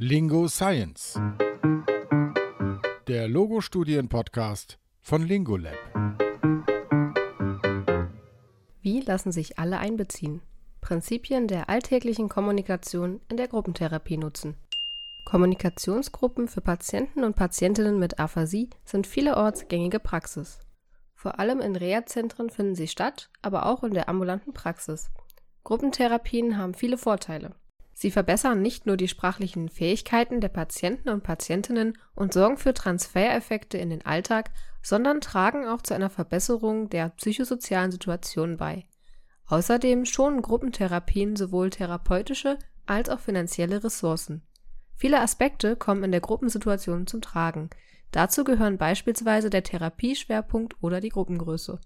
[0.00, 1.20] Lingo Science.
[3.08, 5.74] Der Logo-Studien-Podcast von Lingolab.
[8.80, 10.40] Wie lassen sich alle einbeziehen?
[10.80, 14.54] Prinzipien der alltäglichen Kommunikation in der Gruppentherapie nutzen.
[15.24, 20.60] Kommunikationsgruppen für Patienten und Patientinnen mit Aphasie sind vielerorts gängige Praxis.
[21.16, 25.10] Vor allem in Reha-Zentren finden sie statt, aber auch in der ambulanten Praxis.
[25.64, 27.56] Gruppentherapien haben viele Vorteile.
[28.00, 33.76] Sie verbessern nicht nur die sprachlichen Fähigkeiten der Patienten und Patientinnen und sorgen für Transfereffekte
[33.76, 34.52] in den Alltag,
[34.82, 38.84] sondern tragen auch zu einer Verbesserung der psychosozialen Situation bei.
[39.46, 44.46] Außerdem schonen Gruppentherapien sowohl therapeutische als auch finanzielle Ressourcen.
[44.94, 47.68] Viele Aspekte kommen in der Gruppensituation zum Tragen.
[48.12, 51.80] Dazu gehören beispielsweise der Therapieschwerpunkt oder die Gruppengröße.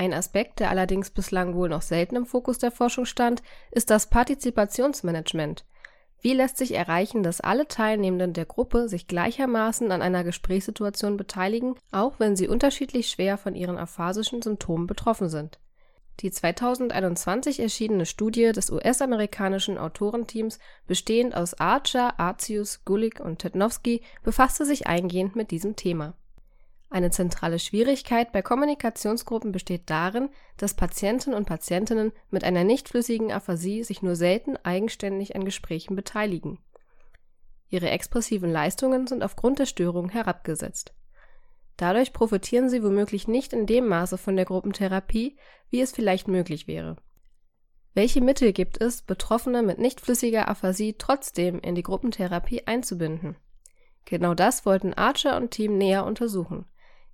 [0.00, 4.08] Ein Aspekt, der allerdings bislang wohl noch selten im Fokus der Forschung stand, ist das
[4.08, 5.64] Partizipationsmanagement.
[6.20, 11.74] Wie lässt sich erreichen, dass alle Teilnehmenden der Gruppe sich gleichermaßen an einer Gesprächssituation beteiligen,
[11.90, 15.58] auch wenn sie unterschiedlich schwer von ihren aphasischen Symptomen betroffen sind?
[16.20, 24.64] Die 2021 erschienene Studie des US-amerikanischen Autorenteams, bestehend aus Archer, Arcius, Gulick und Tetnowski, befasste
[24.64, 26.14] sich eingehend mit diesem Thema.
[26.90, 33.30] Eine zentrale Schwierigkeit bei Kommunikationsgruppen besteht darin, dass Patienten und Patientinnen mit einer nicht flüssigen
[33.30, 36.58] Aphasie sich nur selten eigenständig an Gesprächen beteiligen.
[37.68, 40.94] Ihre expressiven Leistungen sind aufgrund der Störung herabgesetzt
[41.78, 45.38] Dadurch profitieren sie womöglich nicht in dem Maße von der Gruppentherapie,
[45.70, 46.96] wie es vielleicht möglich wäre.
[47.94, 53.36] Welche Mittel gibt es, Betroffene mit nicht flüssiger Aphasie trotzdem in die Gruppentherapie einzubinden?
[54.06, 56.66] Genau das wollten Archer und Team näher untersuchen.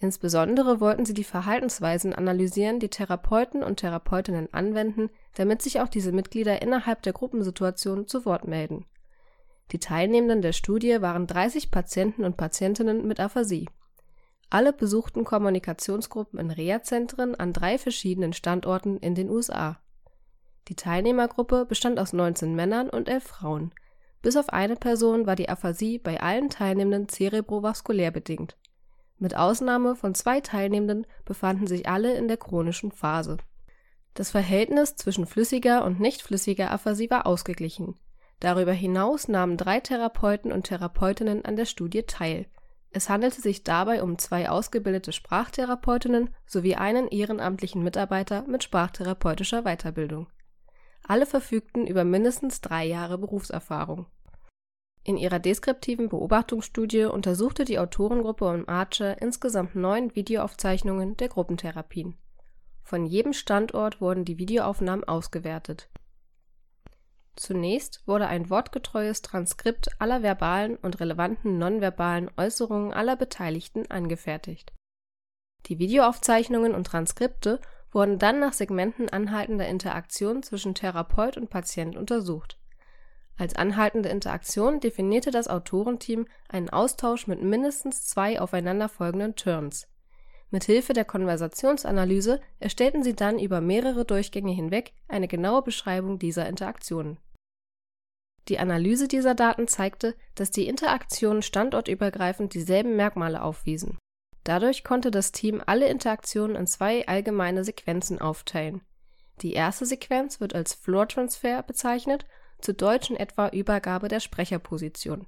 [0.00, 6.12] Insbesondere wollten sie die Verhaltensweisen analysieren, die Therapeuten und Therapeutinnen anwenden, damit sich auch diese
[6.12, 8.86] Mitglieder innerhalb der Gruppensituation zu Wort melden.
[9.72, 13.68] Die Teilnehmenden der Studie waren 30 Patienten und Patientinnen mit Aphasie.
[14.50, 19.78] Alle besuchten Kommunikationsgruppen in Reha-Zentren an drei verschiedenen Standorten in den USA.
[20.68, 23.72] Die Teilnehmergruppe bestand aus 19 Männern und 11 Frauen.
[24.22, 28.56] Bis auf eine Person war die Aphasie bei allen Teilnehmenden zerebrovaskulär bedingt.
[29.18, 33.38] Mit Ausnahme von zwei Teilnehmenden befanden sich alle in der chronischen Phase.
[34.14, 37.98] Das Verhältnis zwischen flüssiger und nicht flüssiger Aphasie war ausgeglichen.
[38.40, 42.46] Darüber hinaus nahmen drei Therapeuten und Therapeutinnen an der Studie teil
[42.90, 50.28] es handelte sich dabei um zwei ausgebildete Sprachtherapeutinnen sowie einen ehrenamtlichen Mitarbeiter mit sprachtherapeutischer Weiterbildung.
[51.06, 54.06] Alle verfügten über mindestens drei Jahre Berufserfahrung.
[55.08, 62.18] In ihrer deskriptiven Beobachtungsstudie untersuchte die Autorengruppe um Archer insgesamt neun Videoaufzeichnungen der Gruppentherapien.
[62.82, 65.88] Von jedem Standort wurden die Videoaufnahmen ausgewertet
[67.36, 74.74] Zunächst wurde ein wortgetreues Transkript aller verbalen und relevanten nonverbalen Äußerungen aller Beteiligten angefertigt.
[75.68, 82.57] Die Videoaufzeichnungen und Transkripte wurden dann nach Segmenten anhaltender Interaktion zwischen Therapeut und Patient untersucht.
[83.38, 89.88] Als anhaltende Interaktion definierte das Autorenteam einen Austausch mit mindestens zwei aufeinanderfolgenden Turns.
[90.50, 96.46] Mit Hilfe der Konversationsanalyse erstellten sie dann über mehrere Durchgänge hinweg eine genaue Beschreibung dieser
[96.46, 97.18] Interaktionen
[98.48, 103.98] die Analyse dieser Daten zeigte, dass die Interaktionen standortübergreifend dieselben Merkmale aufwiesen.
[104.44, 108.80] Dadurch konnte das Team alle Interaktionen in zwei allgemeine Sequenzen aufteilen.
[109.42, 112.24] Die erste Sequenz wird als Floor Transfer bezeichnet,
[112.60, 115.26] zu Deutsch in etwa Übergabe der Sprecherposition.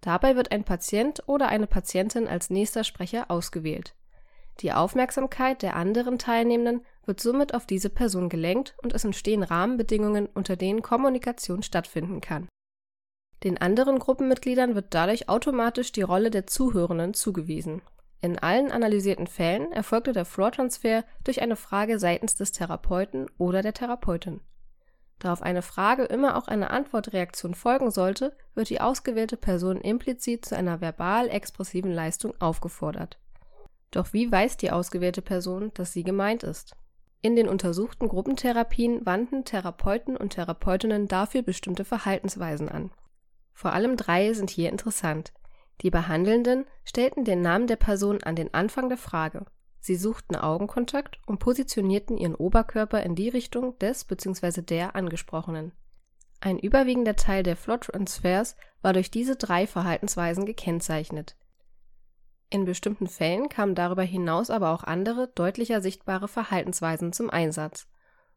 [0.00, 3.94] Dabei wird ein Patient oder eine Patientin als nächster Sprecher ausgewählt.
[4.60, 10.26] Die Aufmerksamkeit der anderen Teilnehmenden wird somit auf diese Person gelenkt und es entstehen Rahmenbedingungen,
[10.26, 12.48] unter denen Kommunikation stattfinden kann.
[13.42, 17.80] Den anderen Gruppenmitgliedern wird dadurch automatisch die Rolle der Zuhörenden zugewiesen.
[18.20, 23.72] In allen analysierten Fällen erfolgte der Floor-Transfer durch eine Frage seitens des Therapeuten oder der
[23.72, 24.40] Therapeutin.
[25.20, 30.46] Da auf eine Frage immer auch eine Antwortreaktion folgen sollte, wird die ausgewählte Person implizit
[30.46, 33.18] zu einer verbal-expressiven Leistung aufgefordert.
[33.90, 36.74] Doch wie weiß die ausgewählte Person, dass sie gemeint ist?
[37.20, 42.90] In den untersuchten Gruppentherapien wandten Therapeuten und Therapeutinnen dafür bestimmte Verhaltensweisen an.
[43.52, 45.34] Vor allem drei sind hier interessant.
[45.82, 49.44] Die Behandelnden stellten den Namen der Person an den Anfang der Frage.
[49.80, 54.62] Sie suchten Augenkontakt und positionierten ihren Oberkörper in die Richtung des bzw.
[54.62, 55.72] der Angesprochenen.
[56.40, 61.36] Ein überwiegender Teil der Flow-Transfers war durch diese drei Verhaltensweisen gekennzeichnet
[62.52, 67.86] in bestimmten Fällen kamen darüber hinaus aber auch andere, deutlicher sichtbare Verhaltensweisen zum Einsatz.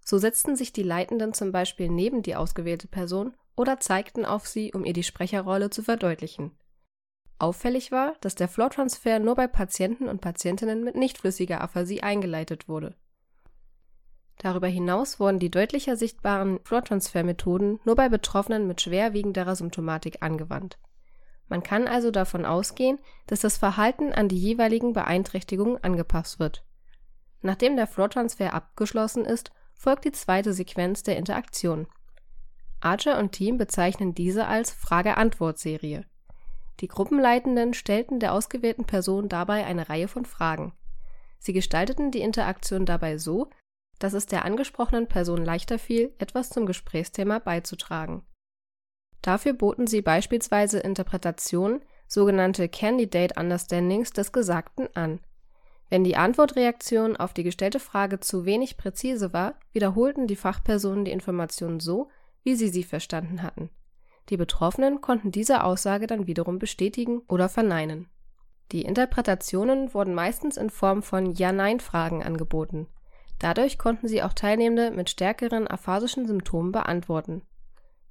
[0.06, 4.72] So setzten sich die Leitenden zum Beispiel neben die ausgewählte Person oder zeigten auf sie,
[4.74, 6.52] um ihr die Sprecherrolle zu verdeutlichen.
[7.44, 12.70] Auffällig war, dass der Flow-Transfer nur bei Patienten und Patientinnen mit nicht flüssiger Aphasie eingeleitet
[12.70, 12.96] wurde.
[14.38, 20.80] Darüber hinaus wurden die deutlicher sichtbaren Flow-Transfer-Methoden nur bei Betroffenen mit schwerwiegenderer Symptomatik angewandt.
[21.50, 22.98] Man kann also davon ausgehen,
[23.28, 26.64] dass das Verhalten an die jeweiligen Beeinträchtigungen angepasst wird.
[27.42, 31.88] Nachdem der Flow-Transfer abgeschlossen ist, folgt die zweite Sequenz der Interaktion.
[32.80, 36.06] Archer und Team bezeichnen diese als Frage-Antwort-Serie.
[36.80, 40.74] Die Gruppenleitenden stellten der ausgewählten Person dabei eine Reihe von Fragen.
[41.40, 43.50] Sie gestalteten die Interaktion dabei so,
[44.00, 48.24] dass es der angesprochenen Person leichter fiel, etwas zum Gesprächsthema beizutragen.
[49.22, 55.20] Dafür boten sie beispielsweise Interpretationen, sogenannte Candidate Understandings des Gesagten an.
[55.90, 61.12] Wenn die Antwortreaktion auf die gestellte Frage zu wenig präzise war, wiederholten die Fachpersonen die
[61.12, 62.10] Information so,
[62.44, 63.70] wie sie sie verstanden hatten.
[64.30, 68.08] Die Betroffenen konnten diese Aussage dann wiederum bestätigen oder verneinen.
[68.72, 72.88] Die Interpretationen wurden meistens in Form von Ja-Nein-Fragen angeboten.
[73.40, 77.42] Dadurch konnten sie auch Teilnehmende mit stärkeren aphasischen Symptomen beantworten.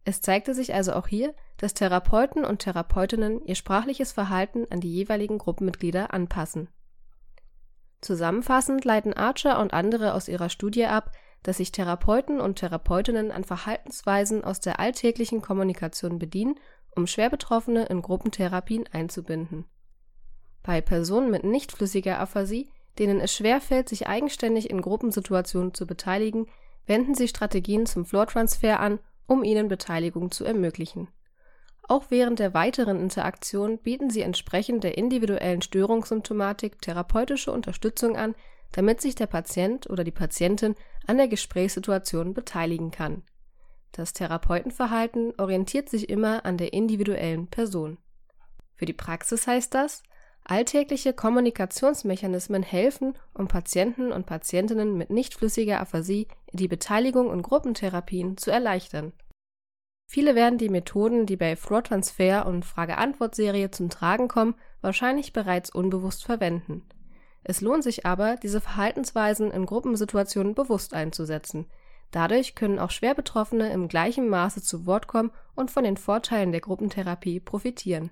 [0.05, 4.93] Es zeigte sich also auch hier, dass Therapeuten und Therapeutinnen ihr sprachliches Verhalten an die
[4.93, 6.69] jeweiligen Gruppenmitglieder anpassen.
[8.01, 13.45] Zusammenfassend leiten Archer und andere aus ihrer Studie ab, dass sich Therapeuten und Therapeutinnen an
[13.45, 16.59] Verhaltensweisen aus der alltäglichen Kommunikation bedienen,
[16.95, 19.65] um Schwerbetroffene in Gruppentherapien einzubinden.
[20.63, 26.47] Bei Personen mit nicht flüssiger Aphasie, denen es schwerfällt, sich eigenständig in Gruppensituationen zu beteiligen,
[26.87, 31.09] wenden sie Strategien zum Floortransfer an, um ihnen Beteiligung zu ermöglichen.
[31.89, 38.35] Auch während der weiteren Interaktion bieten sie entsprechend der individuellen Störungssymptomatik therapeutische Unterstützung an,
[38.73, 40.75] damit sich der Patient oder die Patientin
[41.07, 43.23] an der Gesprächssituation beteiligen kann.
[43.93, 47.99] Das Therapeutenverhalten orientiert sich immer an der individuellen Person.
[48.75, 50.03] Für die Praxis heißt das,
[50.45, 58.37] alltägliche Kommunikationsmechanismen helfen, um Patienten und Patientinnen mit nicht flüssiger Aphasie die Beteiligung in Gruppentherapien
[58.39, 59.13] zu erleichtern.
[60.07, 65.71] Viele werden die Methoden, die bei Floor Transfer und Frage-Antwort-Serie zum Tragen kommen, wahrscheinlich bereits
[65.71, 66.83] unbewusst verwenden.
[67.45, 71.67] Es lohnt sich aber, diese Verhaltensweisen in Gruppensituationen bewusst einzusetzen.
[72.11, 76.61] Dadurch können auch Schwerbetroffene im gleichen Maße zu Wort kommen und von den Vorteilen der
[76.61, 78.11] Gruppentherapie profitieren.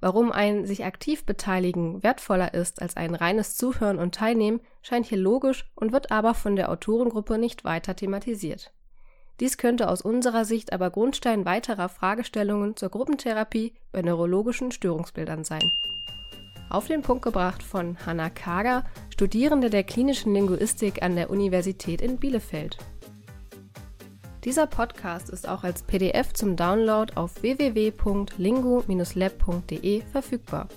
[0.00, 5.18] Warum ein sich aktiv beteiligen wertvoller ist als ein reines Zuhören und Teilnehmen, scheint hier
[5.18, 8.72] logisch und wird aber von der Autorengruppe nicht weiter thematisiert.
[9.40, 15.72] Dies könnte aus unserer Sicht aber Grundstein weiterer Fragestellungen zur Gruppentherapie bei neurologischen Störungsbildern sein
[16.70, 22.16] auf den Punkt gebracht von Hanna Kager, Studierende der klinischen Linguistik an der Universität in
[22.18, 22.78] Bielefeld.
[24.44, 30.68] Dieser Podcast ist auch als PDF zum Download auf www.lingo-lab.de verfügbar.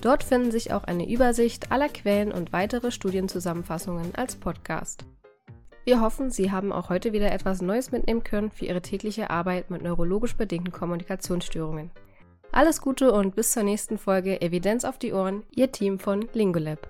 [0.00, 5.06] Dort finden sich auch eine Übersicht aller Quellen und weitere Studienzusammenfassungen als Podcast.
[5.84, 9.70] Wir hoffen, Sie haben auch heute wieder etwas Neues mitnehmen können für Ihre tägliche Arbeit
[9.70, 11.92] mit neurologisch bedingten Kommunikationsstörungen.
[12.56, 16.88] Alles Gute und bis zur nächsten Folge Evidenz auf die Ohren, Ihr Team von Lingolab.